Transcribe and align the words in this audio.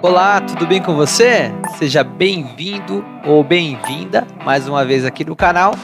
Olá, 0.00 0.40
tudo 0.40 0.64
bem 0.64 0.80
com 0.80 0.94
você? 0.94 1.50
Seja 1.76 2.04
bem-vindo 2.04 3.04
ou 3.26 3.42
bem-vinda 3.42 4.24
mais 4.44 4.68
uma 4.68 4.84
vez 4.84 5.04
aqui 5.04 5.24
no 5.24 5.34
canal 5.34 5.74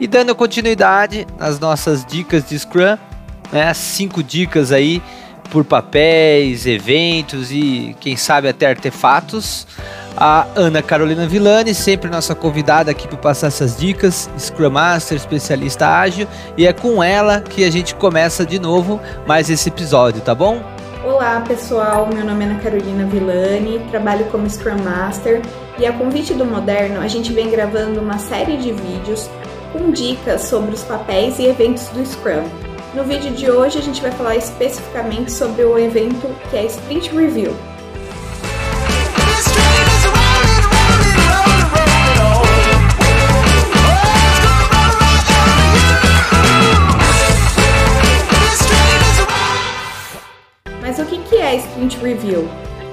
e 0.00 0.08
dando 0.08 0.34
continuidade 0.34 1.24
nas 1.38 1.60
nossas 1.60 2.04
dicas 2.04 2.48
de 2.48 2.58
Scrum, 2.58 2.98
né? 3.52 3.72
Cinco 3.72 4.24
dicas 4.24 4.72
aí 4.72 5.00
por 5.52 5.64
papéis, 5.64 6.66
eventos 6.66 7.52
e 7.52 7.94
quem 8.00 8.16
sabe 8.16 8.48
até 8.48 8.68
artefatos. 8.68 9.68
A 10.16 10.48
Ana 10.56 10.82
Carolina 10.82 11.28
Villani, 11.28 11.72
sempre 11.72 12.10
nossa 12.10 12.34
convidada 12.34 12.90
aqui 12.90 13.06
para 13.06 13.18
passar 13.18 13.46
essas 13.46 13.76
dicas, 13.76 14.28
Scrum 14.36 14.70
Master, 14.70 15.16
especialista 15.16 15.86
ágil, 15.86 16.26
e 16.56 16.66
é 16.66 16.72
com 16.72 17.00
ela 17.00 17.40
que 17.40 17.64
a 17.64 17.70
gente 17.70 17.94
começa 17.94 18.44
de 18.44 18.58
novo 18.58 19.00
mais 19.28 19.48
esse 19.48 19.68
episódio, 19.68 20.20
tá 20.20 20.34
bom? 20.34 20.60
Olá 21.02 21.40
pessoal, 21.40 22.06
meu 22.12 22.22
nome 22.22 22.44
é 22.44 22.48
Ana 22.48 22.60
Carolina 22.60 23.06
Villani, 23.06 23.78
trabalho 23.90 24.26
como 24.26 24.48
Scrum 24.48 24.82
Master 24.82 25.40
e 25.78 25.86
a 25.86 25.92
convite 25.94 26.34
do 26.34 26.44
Moderno 26.44 27.00
a 27.00 27.08
gente 27.08 27.32
vem 27.32 27.50
gravando 27.50 28.02
uma 28.02 28.18
série 28.18 28.58
de 28.58 28.70
vídeos 28.70 29.30
com 29.72 29.90
dicas 29.92 30.42
sobre 30.42 30.74
os 30.74 30.82
papéis 30.82 31.38
e 31.38 31.46
eventos 31.46 31.88
do 31.88 32.04
Scrum. 32.04 32.44
No 32.92 33.02
vídeo 33.04 33.30
de 33.30 33.50
hoje 33.50 33.78
a 33.78 33.82
gente 33.82 34.02
vai 34.02 34.10
falar 34.10 34.36
especificamente 34.36 35.32
sobre 35.32 35.64
o 35.64 35.78
evento 35.78 36.28
que 36.50 36.58
é 36.58 36.66
Sprint 36.66 37.08
Review. 37.16 37.56
Review? 52.00 52.48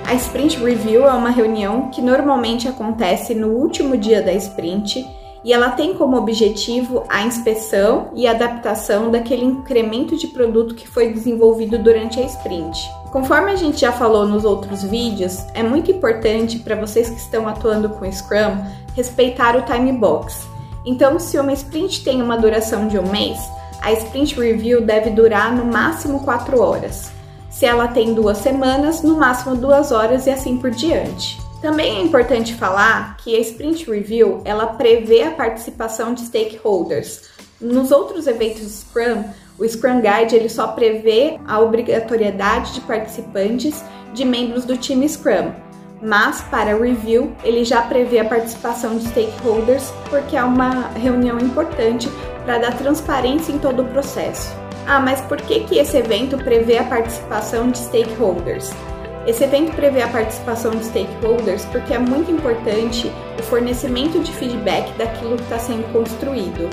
A 0.06 0.14
Sprint 0.14 0.58
Review 0.64 1.06
é 1.06 1.12
uma 1.14 1.30
reunião 1.30 1.90
que 1.90 2.02
normalmente 2.02 2.68
acontece 2.68 3.34
no 3.34 3.50
último 3.50 3.98
dia 3.98 4.22
da 4.22 4.34
sprint 4.34 5.06
e 5.44 5.54
ela 5.54 5.72
tem 5.72 5.94
como 5.94 6.18
objetivo 6.18 7.04
a 7.08 7.24
inspeção 7.24 8.10
e 8.14 8.28
adaptação 8.28 9.10
daquele 9.10 9.46
incremento 9.46 10.18
de 10.18 10.28
produto 10.28 10.76
que 10.76 10.88
foi 10.88 11.14
desenvolvido 11.14 11.78
durante 11.78 12.20
a 12.20 12.24
sprint. 12.24 12.90
Conforme 13.12 13.52
a 13.52 13.56
gente 13.56 13.82
já 13.82 13.92
falou 13.92 14.26
nos 14.26 14.44
outros 14.44 14.84
vídeos, 14.84 15.46
é 15.54 15.64
muito 15.64 15.90
importante 15.92 16.60
para 16.60 16.76
vocês 16.76 17.10
que 17.10 17.20
estão 17.20 17.48
atuando 17.48 17.90
com 17.90 18.12
Scrum 18.12 18.64
respeitar 18.96 19.56
o 19.56 19.62
time 19.62 19.92
box. 19.94 20.48
Então, 20.86 21.20
se 21.20 21.40
uma 21.40 21.54
sprint 21.54 22.04
tem 22.04 22.22
uma 22.22 22.38
duração 22.38 22.88
de 22.88 22.98
um 22.98 23.10
mês, 23.10 23.38
a 23.82 23.92
sprint 23.94 24.40
review 24.40 24.82
deve 24.82 25.10
durar 25.10 25.54
no 25.56 25.66
máximo 25.66 26.22
4 26.22 26.62
horas. 26.62 27.17
Se 27.58 27.66
ela 27.66 27.88
tem 27.88 28.14
duas 28.14 28.38
semanas, 28.38 29.02
no 29.02 29.18
máximo 29.18 29.56
duas 29.56 29.92
horas 29.92 30.28
e 30.28 30.30
assim 30.30 30.58
por 30.58 30.70
diante. 30.70 31.40
Também 31.60 31.98
é 31.98 32.02
importante 32.04 32.54
falar 32.54 33.18
que 33.18 33.36
a 33.36 33.40
Sprint 33.40 33.90
Review 33.90 34.42
ela 34.46 34.68
prevê 34.68 35.24
a 35.24 35.32
participação 35.32 36.14
de 36.14 36.22
stakeholders. 36.22 37.24
Nos 37.60 37.92
outros 37.92 38.28
eventos 38.28 38.62
Scrum, 38.62 39.24
o 39.58 39.68
Scrum 39.68 40.02
Guide 40.02 40.36
ele 40.36 40.50
só 40.50 40.68
prevê 40.68 41.40
a 41.48 41.60
obrigatoriedade 41.60 42.76
de 42.76 42.82
participantes 42.82 43.84
de 44.14 44.24
membros 44.24 44.64
do 44.64 44.78
time 44.78 45.10
Scrum, 45.10 45.52
mas 46.00 46.42
para 46.42 46.78
review 46.78 47.36
ele 47.44 47.66
já 47.66 47.82
prevê 47.82 48.20
a 48.20 48.26
participação 48.26 49.00
de 49.00 49.08
stakeholders 49.08 49.92
porque 50.12 50.38
é 50.38 50.44
uma 50.44 50.90
reunião 50.90 51.40
importante 51.40 52.08
para 52.46 52.60
dar 52.60 52.78
transparência 52.78 53.52
em 53.52 53.58
todo 53.58 53.82
o 53.82 53.86
processo. 53.86 54.67
Ah, 54.88 55.02
mas 55.02 55.20
por 55.20 55.36
que, 55.42 55.66
que 55.66 55.78
esse 55.78 55.98
evento 55.98 56.38
prevê 56.38 56.78
a 56.78 56.84
participação 56.86 57.70
de 57.70 57.78
stakeholders? 57.78 58.72
Esse 59.28 59.44
evento 59.44 59.76
prevê 59.76 60.02
a 60.02 60.08
participação 60.08 60.72
de 60.72 60.86
stakeholders 60.86 61.66
porque 61.66 61.94
é 61.94 62.00
muito 62.00 62.32
importante 62.32 63.12
o 63.38 63.44
fornecimento 63.44 64.18
de 64.22 64.32
feedback 64.32 64.90
daquilo 64.98 65.36
que 65.36 65.44
está 65.44 65.60
sendo 65.60 65.92
construído. 65.92 66.70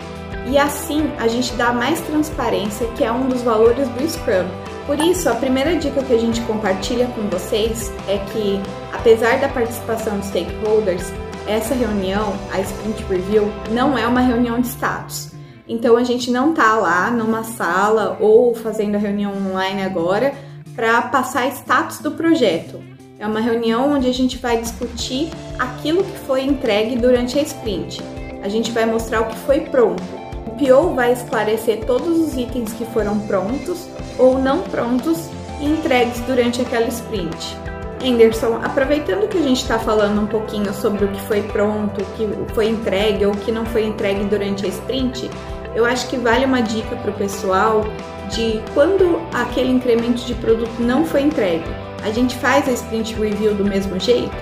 E 0.47 0.57
assim 0.57 1.11
a 1.19 1.27
gente 1.27 1.53
dá 1.55 1.73
mais 1.73 2.01
transparência, 2.03 2.87
que 2.97 3.03
é 3.03 3.11
um 3.11 3.29
dos 3.29 3.43
valores 3.43 3.89
do 3.89 4.09
Scrum. 4.09 4.47
Por 4.87 5.01
isso, 5.01 5.29
a 5.29 5.35
primeira 5.35 5.75
dica 5.75 6.01
que 6.01 6.13
a 6.13 6.19
gente 6.19 6.41
compartilha 6.43 7.09
com 7.09 7.23
vocês 7.23 7.91
é 8.07 8.19
que, 8.31 8.61
apesar 8.93 9.41
da 9.41 9.49
participação 9.49 10.21
de 10.21 10.27
stakeholders, 10.27 11.13
essa 11.49 11.75
reunião, 11.75 12.33
a 12.53 12.61
Sprint 12.61 13.03
Review, 13.09 13.51
não 13.73 13.99
é 13.99 14.07
uma 14.07 14.21
reunião 14.21 14.61
de 14.61 14.69
status. 14.69 15.34
Então 15.69 15.97
a 15.97 16.05
gente 16.05 16.31
não 16.31 16.53
tá 16.53 16.75
lá 16.75 17.11
numa 17.11 17.43
sala 17.43 18.19
ou 18.21 18.55
fazendo 18.55 18.97
a 18.97 18.99
reunião 18.99 19.33
online 19.33 19.83
agora 19.83 20.35
para 20.77 21.01
passar 21.03 21.49
status 21.49 21.99
do 21.99 22.11
projeto. 22.11 22.83
É 23.19 23.27
uma 23.27 23.41
reunião 23.41 23.93
onde 23.93 24.09
a 24.09 24.13
gente 24.13 24.37
vai 24.39 24.61
discutir 24.61 25.31
aquilo 25.59 26.05
que 26.05 26.19
foi 26.27 26.43
entregue 26.43 26.97
durante 26.97 27.39
a 27.39 27.43
sprint. 27.43 28.03
A 28.43 28.49
gente 28.49 28.73
vai 28.73 28.85
mostrar 28.85 29.23
o 29.23 29.27
que 29.27 29.37
foi 29.39 29.61
pronto. 29.61 30.03
O 30.47 30.51
PO 30.51 30.95
vai 30.95 31.13
esclarecer 31.13 31.87
todos 31.87 32.19
os 32.19 32.37
itens 32.37 32.73
que 32.75 32.85
foram 32.87 33.19
prontos 33.21 33.89
ou 34.19 34.39
não 34.39 34.63
prontos 34.63 35.31
e 35.61 35.67
entregues 35.67 36.21
durante 36.27 36.61
aquela 36.61 36.89
sprint. 36.89 37.57
Anderson, 38.05 38.61
aproveitando 38.63 39.27
que 39.29 39.39
a 39.39 39.43
gente 39.43 39.63
está 39.63 39.79
falando 39.79 40.21
um 40.21 40.27
pouquinho 40.27 40.75
sobre 40.75 41.07
o 41.07 41.09
que 41.09 41.21
foi 41.23 41.43
pronto, 41.43 42.03
o 42.03 42.05
que 42.17 42.55
foi 42.55 42.69
entregue 42.69 43.25
ou 43.25 43.33
o 43.33 43.37
que 43.37 43.51
não 43.51 43.65
foi 43.65 43.87
entregue 43.87 44.25
durante 44.25 44.67
a 44.67 44.69
sprint, 44.69 45.31
eu 45.75 45.85
acho 45.85 46.09
que 46.09 46.17
vale 46.17 46.45
uma 46.45 46.63
dica 46.63 46.95
para 46.97 47.11
o 47.11 47.15
pessoal 47.15 47.85
de 48.33 48.61
quando 48.73 49.21
aquele 49.33 49.71
incremento 49.71 50.25
de 50.25 50.35
produto 50.35 50.81
não 50.81 51.05
foi 51.05 51.23
entregue, 51.23 51.65
a 52.03 52.11
gente 52.11 52.37
faz 52.37 52.69
a 52.69 52.73
sprint 52.73 53.15
review 53.15 53.55
do 53.55 53.65
mesmo 53.65 53.99
jeito? 53.99 54.37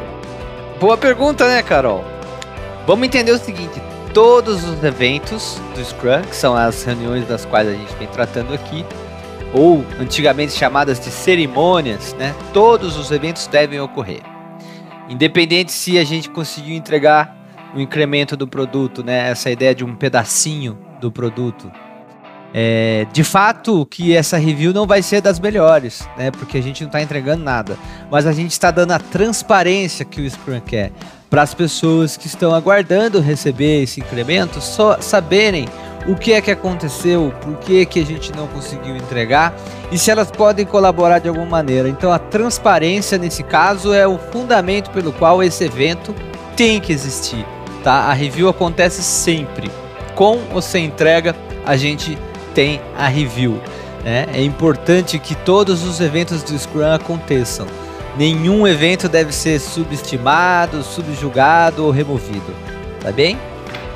Boa 0.81 0.97
pergunta, 0.97 1.47
né, 1.47 1.63
Carol? 1.63 2.05
Vamos 2.87 3.07
entender 3.07 3.33
o 3.33 3.39
seguinte: 3.39 3.81
todos 4.13 4.65
os 4.65 4.83
eventos 4.83 5.61
do 5.75 5.85
Scrum, 5.85 6.23
que 6.23 6.37
são 6.37 6.55
as 6.55 6.83
reuniões 6.83 7.27
das 7.27 7.45
quais 7.45 7.69
a 7.69 7.73
gente 7.73 7.95
vem 7.95 8.09
tratando 8.09 8.53
aqui, 8.53 8.85
ou 9.55 9.85
antigamente 10.01 10.53
chamadas 10.53 10.99
de 10.99 11.11
cerimônias, 11.11 12.15
né? 12.15 12.35
Todos 12.53 12.97
os 12.97 13.11
eventos 13.11 13.47
devem 13.47 13.81
ocorrer. 13.81 14.23
Independente 15.09 15.73
se 15.73 15.99
a 15.99 16.05
gente 16.05 16.29
conseguiu 16.29 16.75
entregar 16.75 17.37
o 17.75 17.81
incremento 17.81 18.37
do 18.37 18.47
produto, 18.47 19.05
né? 19.05 19.31
Essa 19.31 19.51
ideia 19.51 19.75
de 19.75 19.85
um 19.85 19.95
pedacinho 19.95 20.77
do 21.03 21.13
produto, 21.13 21.71
é, 22.55 23.07
de 23.13 23.25
fato 23.25 23.85
que 23.87 24.15
essa 24.15 24.37
review 24.37 24.73
não 24.73 24.87
vai 24.87 25.03
ser 25.03 25.21
das 25.21 25.41
melhores, 25.41 26.09
né? 26.17 26.31
Porque 26.31 26.59
a 26.59 26.63
gente 26.63 26.83
não 26.83 26.89
está 26.89 27.03
entregando 27.03 27.43
nada. 27.43 27.79
Mas 28.11 28.27
a 28.27 28.33
gente 28.33 28.53
está 28.53 28.71
dando 28.71 28.93
a 28.93 28.99
transparência 28.99 30.05
que 30.05 30.21
o 30.21 30.31
Scrum 30.31 30.61
quer 30.61 30.93
para 31.31 31.43
as 31.43 31.55
pessoas 31.55 32.17
que 32.17 32.27
estão 32.27 32.55
aguardando 32.55 33.19
receber 33.21 33.83
esse 33.83 34.01
incremento 34.01 34.61
só 34.61 35.01
saberem 35.01 35.67
o 36.07 36.15
que 36.15 36.33
é 36.33 36.43
que 36.43 36.51
aconteceu, 36.51 37.33
por 37.41 37.57
que, 37.59 37.87
que 37.87 38.01
a 38.01 38.05
gente 38.05 38.33
não 38.33 38.47
conseguiu 38.49 38.97
entregar 38.97 39.55
e 39.91 39.97
se 39.97 40.11
elas 40.11 40.31
podem 40.31 40.67
colaborar 40.67 41.21
de 41.21 41.29
alguma 41.29 41.47
maneira. 41.47 41.89
Então 41.89 42.13
a 42.13 42.19
transparência 42.19 43.17
nesse 43.17 43.43
caso 43.43 43.95
é 43.95 44.07
o 44.07 44.19
fundamento 44.19 44.91
pelo 44.91 45.13
qual 45.13 45.43
esse 45.43 45.65
evento 45.65 46.15
tem 46.55 46.79
que 46.81 46.93
existir. 46.93 47.47
Tá? 47.83 48.11
A 48.11 48.13
review 48.13 48.49
acontece 48.49 49.03
sempre. 49.03 49.71
Com 50.15 50.41
ou 50.53 50.61
sem 50.61 50.87
entrega, 50.87 51.35
a 51.65 51.77
gente 51.77 52.19
tem 52.55 52.81
a 52.97 53.07
review. 53.09 53.61
Né? 54.05 54.27
É 54.35 54.43
importante 54.43 55.19
que 55.19 55.35
todos 55.35 55.85
os 55.85 56.01
eventos 56.01 56.43
do 56.43 56.59
Scrum 56.59 56.93
aconteçam. 56.93 57.67
Nenhum 58.17 58.67
evento 58.67 59.09
deve 59.09 59.33
ser 59.33 59.59
subestimado, 59.59 60.83
subjugado 60.83 61.85
ou 61.85 61.91
removido. 61.91 62.55
Tá 63.01 63.11
bem? 63.11 63.39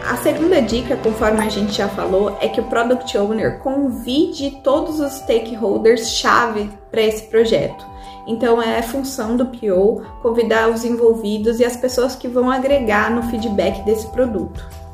A 0.08 0.16
segunda 0.18 0.62
dica, 0.62 0.96
conforme 0.96 1.44
a 1.44 1.48
gente 1.48 1.72
já 1.72 1.88
falou, 1.88 2.38
é 2.40 2.48
que 2.48 2.60
o 2.60 2.64
Product 2.64 3.18
Owner 3.18 3.58
convide 3.58 4.60
todos 4.62 5.00
os 5.00 5.14
stakeholders-chave 5.14 6.70
para 6.92 7.02
esse 7.02 7.24
projeto. 7.24 7.84
Então 8.26 8.62
é 8.62 8.80
função 8.82 9.36
do 9.36 9.46
PO 9.46 10.02
convidar 10.22 10.68
os 10.68 10.84
envolvidos 10.84 11.58
e 11.58 11.64
as 11.64 11.76
pessoas 11.76 12.14
que 12.14 12.28
vão 12.28 12.50
agregar 12.50 13.10
no 13.10 13.24
feedback 13.24 13.84
desse 13.84 14.06
produto. 14.08 14.85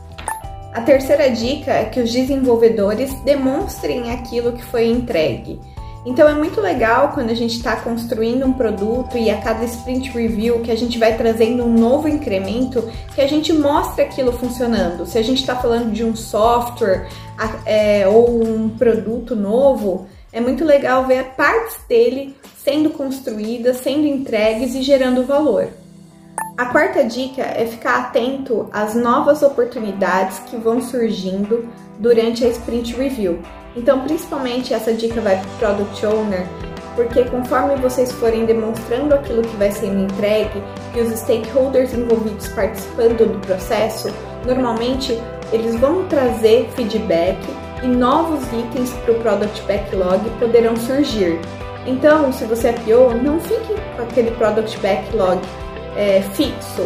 A 0.73 0.81
terceira 0.81 1.31
dica 1.31 1.71
é 1.71 1.85
que 1.85 2.01
os 2.01 2.11
desenvolvedores 2.11 3.13
demonstrem 3.25 4.11
aquilo 4.11 4.53
que 4.53 4.65
foi 4.65 4.87
entregue. 4.87 5.61
Então 6.05 6.27
é 6.27 6.35
muito 6.35 6.63
legal 6.63 7.13
quando 7.13 7.29
a 7.29 7.35
gente 7.35 7.57
está 7.57 7.77
construindo 7.77 8.47
um 8.47 8.55
produto 8.55 9.17
e 9.17 9.31
a 9.31 9.37
cada 9.37 9.65
sprint 9.67 10.11
review 10.11 10.61
que 10.61 10.71
a 10.71 10.75
gente 10.75 10.99
vai 10.99 11.17
trazendo 11.17 11.63
um 11.63 11.73
novo 11.73 12.09
incremento, 12.09 12.91
que 13.15 13.21
a 13.21 13.29
gente 13.29 13.53
mostra 13.53 14.05
aquilo 14.05 14.33
funcionando. 14.33 15.05
Se 15.05 15.19
a 15.19 15.23
gente 15.23 15.41
está 15.41 15.55
falando 15.55 15.93
de 15.93 16.03
um 16.03 16.17
software 16.17 17.07
é, 17.67 18.09
ou 18.09 18.43
um 18.43 18.71
produto 18.71 19.37
novo, 19.37 20.07
é 20.33 20.41
muito 20.41 20.65
legal 20.65 21.07
ver 21.07 21.35
partes 21.37 21.77
dele 21.87 22.35
sendo 22.65 22.91
construídas, 22.91 23.77
sendo 23.77 24.07
entregues 24.07 24.75
e 24.75 24.83
gerando 24.83 25.25
valor. 25.25 25.69
A 26.57 26.67
quarta 26.67 27.03
dica 27.03 27.41
é 27.43 27.67
ficar 27.67 27.99
atento 27.99 28.69
às 28.73 28.95
novas 28.95 29.43
oportunidades 29.43 30.39
que 30.41 30.57
vão 30.57 30.83
surgindo 30.83 31.67
durante 31.99 32.45
a 32.45 32.49
Sprint 32.49 32.95
Review. 32.95 33.41
Então, 33.75 34.01
principalmente 34.01 34.75
essa 34.75 34.93
dica 34.93 35.19
vai 35.23 35.41
para 35.41 35.49
o 35.49 35.77
Product 35.77 36.07
Owner, 36.07 36.47
porque 36.95 37.25
conforme 37.25 37.77
vocês 37.77 38.13
forem 38.13 38.45
demonstrando 38.45 39.15
aquilo 39.15 39.41
que 39.41 39.57
vai 39.57 39.73
sendo 39.73 40.05
entregue 40.05 40.63
e 40.95 41.01
os 41.01 41.19
stakeholders 41.21 41.95
envolvidos 41.95 42.49
participando 42.49 43.33
do 43.33 43.39
processo, 43.47 44.13
normalmente 44.45 45.19
eles 45.53 45.75
vão 45.77 46.07
trazer 46.07 46.69
feedback 46.77 47.39
e 47.83 47.87
novos 47.87 48.45
itens 48.53 48.91
para 49.05 49.13
o 49.13 49.21
Product 49.21 49.63
Backlog 49.63 50.21
poderão 50.39 50.77
surgir. 50.77 51.41
Então, 51.87 52.31
se 52.31 52.45
você 52.45 52.69
é 52.69 52.73
PO, 52.73 53.15
não 53.23 53.41
fique 53.41 53.75
com 53.97 54.03
aquele 54.03 54.31
Product 54.33 54.79
Backlog 54.81 55.41
é, 55.97 56.23
fixo. 56.35 56.83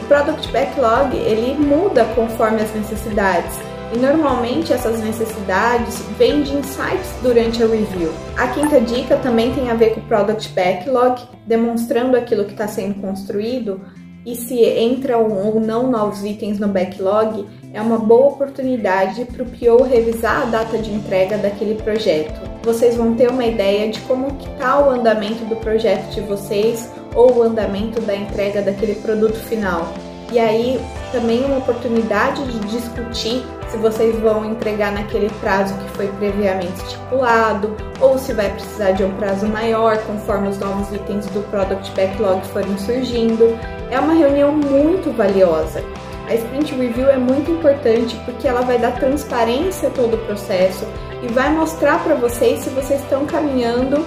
O 0.00 0.06
Product 0.06 0.50
Backlog 0.52 1.16
ele 1.16 1.54
muda 1.54 2.04
conforme 2.14 2.60
as 2.60 2.74
necessidades 2.74 3.58
e 3.94 3.98
normalmente 3.98 4.72
essas 4.72 5.00
necessidades 5.00 6.02
vêm 6.18 6.42
de 6.42 6.52
insights 6.52 7.14
durante 7.22 7.62
a 7.62 7.66
review. 7.66 8.10
A 8.36 8.48
quinta 8.48 8.80
dica 8.80 9.16
também 9.16 9.52
tem 9.54 9.70
a 9.70 9.74
ver 9.74 9.94
com 9.94 10.00
o 10.00 10.04
Product 10.04 10.48
Backlog, 10.50 11.22
demonstrando 11.46 12.16
aquilo 12.16 12.44
que 12.44 12.52
está 12.52 12.66
sendo 12.66 13.00
construído 13.00 13.80
e 14.26 14.34
se 14.34 14.64
entram 14.80 15.30
ou 15.30 15.60
não 15.60 15.90
novos 15.90 16.24
itens 16.24 16.58
no 16.58 16.68
backlog, 16.68 17.46
é 17.74 17.80
uma 17.80 17.98
boa 17.98 18.28
oportunidade 18.28 19.24
para 19.26 19.42
o 19.42 19.46
PO 19.46 19.82
revisar 19.84 20.42
a 20.42 20.46
data 20.46 20.78
de 20.78 20.90
entrega 20.90 21.36
daquele 21.36 21.74
projeto. 21.74 22.40
Vocês 22.62 22.96
vão 22.96 23.14
ter 23.14 23.30
uma 23.30 23.44
ideia 23.44 23.90
de 23.90 24.00
como 24.00 24.28
está 24.28 24.78
o 24.80 24.90
andamento 24.90 25.44
do 25.44 25.56
projeto 25.56 26.08
de 26.14 26.22
vocês 26.22 26.90
ou 27.14 27.38
o 27.38 27.42
andamento 27.42 28.00
da 28.00 28.14
entrega 28.14 28.62
daquele 28.62 28.94
produto 28.96 29.36
final. 29.36 29.92
E 30.32 30.38
aí 30.38 30.80
também 31.12 31.44
uma 31.44 31.58
oportunidade 31.58 32.44
de 32.44 32.58
discutir 32.60 33.44
se 33.68 33.76
vocês 33.76 34.18
vão 34.18 34.44
entregar 34.44 34.92
naquele 34.92 35.30
prazo 35.40 35.74
que 35.74 35.90
foi 35.90 36.08
previamente 36.08 36.72
estipulado 36.82 37.74
ou 38.00 38.18
se 38.18 38.32
vai 38.32 38.50
precisar 38.50 38.92
de 38.92 39.04
um 39.04 39.12
prazo 39.16 39.46
maior 39.46 39.96
conforme 40.06 40.48
os 40.48 40.58
novos 40.58 40.92
itens 40.92 41.26
do 41.26 41.40
Product 41.50 41.90
Backlog 41.92 42.44
forem 42.48 42.76
surgindo. 42.78 43.56
É 43.90 44.00
uma 44.00 44.14
reunião 44.14 44.52
muito 44.52 45.14
valiosa. 45.16 45.84
A 46.28 46.34
Sprint 46.34 46.74
Review 46.74 47.08
é 47.10 47.18
muito 47.18 47.50
importante 47.50 48.16
porque 48.24 48.48
ela 48.48 48.62
vai 48.62 48.78
dar 48.78 48.92
transparência 48.96 49.88
a 49.88 49.90
todo 49.90 50.14
o 50.14 50.26
processo 50.26 50.86
e 51.22 51.28
vai 51.32 51.52
mostrar 51.52 52.02
para 52.02 52.14
vocês 52.14 52.60
se 52.60 52.70
vocês 52.70 53.00
estão 53.00 53.26
caminhando 53.26 54.04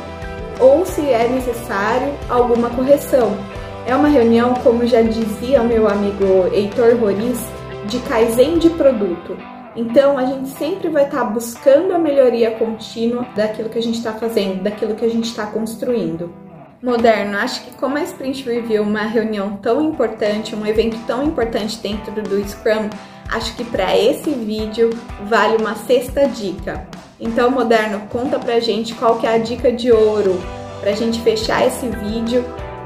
ou 0.59 0.86
se 0.86 1.01
é 1.01 1.27
necessário 1.27 2.13
alguma 2.30 2.69
correção. 2.69 3.38
É 3.86 3.95
uma 3.95 4.07
reunião, 4.07 4.54
como 4.56 4.86
já 4.86 5.01
dizia 5.01 5.63
meu 5.63 5.88
amigo 5.88 6.48
Heitor 6.54 6.98
Roriz, 6.98 7.39
de 7.86 8.00
Kaizen 8.00 8.57
de 8.57 8.69
produto. 8.71 9.38
Então, 9.75 10.18
a 10.18 10.25
gente 10.25 10.50
sempre 10.50 10.89
vai 10.89 11.06
estar 11.06 11.19
tá 11.19 11.25
buscando 11.25 11.94
a 11.94 12.00
melhoria 12.00 12.51
contínua 12.51 13.25
daquilo 13.36 13.69
que 13.69 13.77
a 13.77 13.81
gente 13.81 14.00
está 14.00 14.13
fazendo, 14.13 14.63
daquilo 14.63 14.95
que 14.95 15.06
a 15.06 15.09
gente 15.09 15.25
está 15.25 15.45
construindo. 15.45 16.33
Moderno, 16.81 17.38
acho 17.38 17.63
que 17.63 17.71
como 17.77 17.98
a 17.98 18.03
Sprint 18.03 18.44
Review 18.44 18.83
uma 18.83 19.03
reunião 19.03 19.57
tão 19.57 19.81
importante, 19.81 20.56
um 20.56 20.65
evento 20.65 20.98
tão 21.07 21.24
importante 21.24 21.80
dentro 21.80 22.21
do 22.21 22.44
Scrum, 22.48 22.89
acho 23.30 23.56
que 23.56 23.63
para 23.63 23.98
esse 23.98 24.30
vídeo 24.31 24.89
vale 25.27 25.57
uma 25.57 25.75
sexta 25.75 26.27
dica. 26.27 26.88
Então, 27.19 27.50
Moderno, 27.50 28.02
conta 28.10 28.38
pra 28.38 28.60
gente 28.60 28.94
qual 28.94 29.18
que 29.18 29.25
é 29.25 29.34
a 29.34 29.38
dica 29.40 29.72
de 29.72 29.92
ouro 29.92 30.40
para 30.80 30.92
a 30.92 30.94
gente 30.94 31.19
fechar 31.22 31.66
esse 31.66 31.88
vídeo 31.88 32.46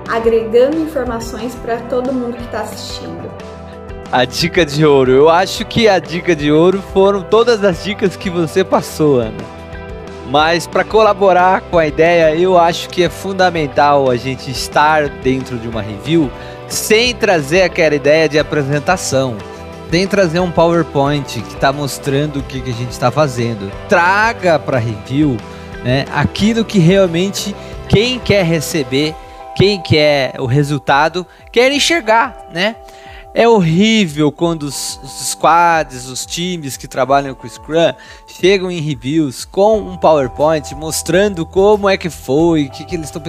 agregando 0.09 0.77
informações 0.77 1.53
para 1.55 1.77
todo 1.81 2.13
mundo 2.13 2.37
que 2.37 2.43
está 2.43 2.61
assistindo. 2.61 3.29
A 4.09 4.23
dica 4.23 4.65
de 4.65 4.85
ouro. 4.85 5.11
Eu 5.11 5.29
acho 5.29 5.65
que 5.65 5.87
a 5.87 5.99
dica 5.99 6.33
de 6.33 6.49
ouro 6.49 6.81
foram 6.93 7.21
todas 7.21 7.63
as 7.63 7.83
dicas 7.83 8.15
que 8.15 8.29
você 8.29 8.63
passou, 8.63 9.19
Ana. 9.19 9.43
Mas 10.29 10.65
para 10.65 10.85
colaborar 10.85 11.59
com 11.69 11.77
a 11.77 11.85
ideia, 11.85 12.33
eu 12.33 12.57
acho 12.57 12.87
que 12.87 13.03
é 13.03 13.09
fundamental 13.09 14.09
a 14.09 14.15
gente 14.15 14.49
estar 14.49 15.09
dentro 15.09 15.57
de 15.57 15.67
uma 15.67 15.81
review 15.81 16.31
sem 16.69 17.13
trazer 17.13 17.63
aquela 17.63 17.95
ideia 17.95 18.29
de 18.29 18.39
apresentação, 18.39 19.35
sem 19.91 20.07
trazer 20.07 20.39
um 20.39 20.49
PowerPoint 20.49 21.41
que 21.41 21.53
está 21.53 21.73
mostrando 21.73 22.39
o 22.39 22.43
que, 22.43 22.61
que 22.61 22.69
a 22.69 22.73
gente 22.73 22.91
está 22.91 23.11
fazendo. 23.11 23.69
Traga 23.89 24.57
para 24.57 24.79
review 24.79 25.35
né, 25.83 26.05
aquilo 26.13 26.63
que 26.63 26.79
realmente 26.79 27.53
quem 27.89 28.17
quer 28.17 28.45
receber 28.45 29.13
quem 29.55 29.81
quer 29.81 30.39
o 30.39 30.45
resultado 30.45 31.27
quer 31.51 31.71
enxergar, 31.73 32.47
né? 32.53 32.77
É 33.33 33.47
horrível 33.47 34.31
quando 34.31 34.63
os, 34.63 34.99
os, 35.03 35.29
squads, 35.29 36.07
os 36.07 36.25
times 36.25 36.75
que 36.75 36.87
trabalham 36.87 37.33
com 37.33 37.47
Scrum 37.47 37.93
chegam 38.27 38.69
em 38.69 38.81
reviews 38.81 39.45
com 39.45 39.77
um 39.79 39.97
PowerPoint 39.97 40.73
mostrando 40.75 41.45
como 41.45 41.87
é 41.87 41.95
que 41.95 42.09
foi, 42.09 42.65
o 42.65 42.69
que, 42.69 42.83
que 42.83 42.95
eles 42.95 43.07
estão 43.07 43.21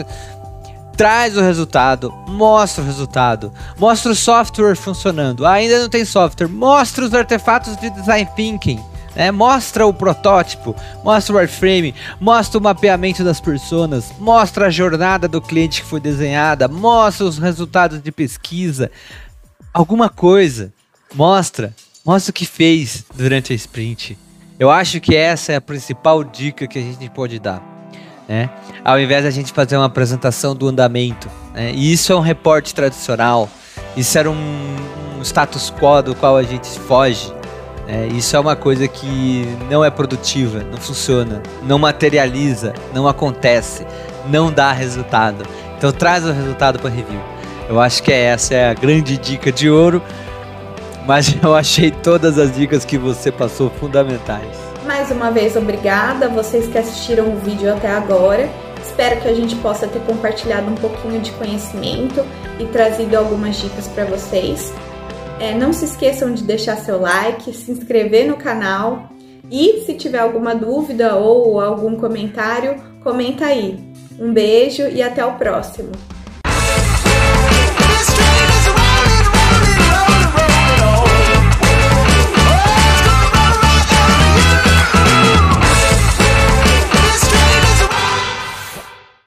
Traz 0.97 1.37
o 1.37 1.41
resultado, 1.41 2.13
mostra 2.29 2.83
o 2.83 2.87
resultado, 2.87 3.53
mostra 3.79 4.13
o 4.13 4.15
software 4.15 4.77
funcionando. 4.77 5.47
Ah, 5.47 5.53
ainda 5.53 5.81
não 5.81 5.89
tem 5.89 6.05
software, 6.05 6.49
mostra 6.49 7.05
os 7.05 7.15
artefatos 7.15 7.77
de 7.77 7.91
design 7.91 8.29
thinking 8.37 8.93
né? 9.15 9.31
Mostra 9.31 9.87
o 9.87 9.93
protótipo, 9.93 10.75
mostra 11.05 11.35
o 11.35 11.39
wireframe, 11.39 11.95
mostra 12.21 12.59
o 12.59 12.63
mapeamento 12.63 13.23
das 13.25 13.41
personas, 13.41 14.13
mostra 14.19 14.67
a 14.67 14.71
jornada 14.71 15.29
do 15.29 15.41
cliente 15.41 15.83
que 15.83 15.89
foi 15.89 16.01
desenhada, 16.01 16.69
mostra 16.69 17.27
os 17.27 17.39
resultados 17.39 18.03
de 18.03 18.11
pesquisa, 18.11 18.91
alguma 19.73 20.09
coisa, 20.09 20.73
mostra, 21.15 21.75
mostra 22.05 22.31
o 22.31 22.35
que 22.35 22.47
fez 22.47 23.05
durante 23.15 23.53
a 23.53 23.57
sprint. 23.57 24.19
Eu 24.59 24.71
acho 24.71 25.01
que 25.01 25.15
essa 25.17 25.53
é 25.53 25.57
a 25.57 25.61
principal 25.61 26.23
dica 26.23 26.67
que 26.67 26.79
a 26.79 26.83
gente 26.83 27.11
pode 27.11 27.39
dar. 27.39 27.72
Né? 28.29 28.51
Ao 28.85 28.99
invés 29.01 29.23
de 29.23 29.29
a 29.29 29.31
gente 29.31 29.53
fazer 29.53 29.77
uma 29.77 29.87
apresentação 29.87 30.55
do 30.55 30.69
andamento. 30.69 31.29
Né? 31.55 31.73
E 31.75 31.93
isso 31.93 32.13
é 32.13 32.17
um 32.17 32.21
reporte 32.21 32.75
tradicional, 32.75 33.49
isso 33.97 34.19
era 34.19 34.31
um, 34.31 34.77
um 35.19 35.23
status 35.23 35.71
quo 35.71 36.03
do 36.03 36.15
qual 36.15 36.37
a 36.37 36.43
gente 36.43 36.69
foge. 36.81 37.33
É, 37.87 38.07
isso 38.07 38.37
é 38.37 38.41
uma 38.41 38.55
coisa 38.55 38.87
que 38.87 39.45
não 39.69 39.85
é 39.85 39.91
produtiva, 39.91 40.65
não 40.71 40.79
funciona, 40.79 41.43
não 41.65 41.79
materializa, 41.79 42.73
não 42.95 43.09
acontece, 43.09 43.85
não 44.29 44.53
dá 44.53 44.73
resultado. 44.73 45.45
Então 45.77 45.91
traz 45.93 46.25
o 46.25 46.33
resultado 46.33 46.79
para 46.79 46.89
review. 46.89 47.21
Eu 47.69 47.81
acho 47.81 48.03
que 48.03 48.13
essa 48.13 48.55
é 48.55 48.71
a 48.71 48.75
grande 48.75 49.17
dica 49.19 49.51
de 49.51 49.69
ouro, 49.69 50.01
mas 51.07 51.35
eu 51.43 51.55
achei 51.55 51.91
todas 51.91 52.39
as 52.39 52.55
dicas 52.55 52.85
que 52.85 52.97
você 52.97 53.33
passou 53.33 53.69
fundamentais. 53.69 54.62
Mais 54.85 55.13
uma 55.13 55.31
vez, 55.31 55.55
obrigada 55.55 56.27
a 56.27 56.29
vocês 56.29 56.67
que 56.67 56.77
assistiram 56.77 57.33
o 57.33 57.37
vídeo 57.37 57.73
até 57.73 57.89
agora. 57.89 58.49
Espero 58.83 59.21
que 59.21 59.29
a 59.29 59.35
gente 59.35 59.55
possa 59.57 59.87
ter 59.87 60.01
compartilhado 60.01 60.69
um 60.69 60.75
pouquinho 60.75 61.21
de 61.21 61.31
conhecimento 61.33 62.25
e 62.59 62.67
trazido 62.67 63.17
algumas 63.17 63.57
dicas 63.57 63.87
para 63.87 64.05
vocês. 64.05 64.73
É, 65.39 65.55
não 65.55 65.73
se 65.73 65.85
esqueçam 65.85 66.35
de 66.35 66.43
deixar 66.43 66.77
seu 66.77 67.01
like, 67.01 67.53
se 67.53 67.71
inscrever 67.71 68.27
no 68.27 68.37
canal 68.37 69.09
e 69.49 69.85
se 69.87 69.95
tiver 69.95 70.19
alguma 70.19 70.53
dúvida 70.53 71.15
ou 71.15 71.61
algum 71.61 71.97
comentário, 71.97 72.83
comenta 73.05 73.47
aí. 73.47 73.79
Um 74.19 74.33
beijo 74.33 74.83
e 74.83 75.01
até 75.01 75.25
o 75.25 75.35
próximo! 75.35 75.93